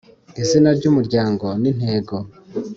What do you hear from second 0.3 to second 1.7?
izina ry umuryango n